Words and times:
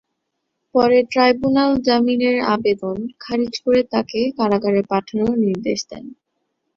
পরে 0.75 0.97
ট্রাইব্যুনাল 1.11 1.71
জামিনের 1.87 2.37
আবেদন 2.53 2.97
খারিজ 3.19 3.53
করে 3.59 3.81
তাঁকে 3.91 4.21
কারাগারে 4.37 4.81
পাঠানোর 4.91 5.33
নির্দেশ 5.45 5.79
দেন। 5.89 6.05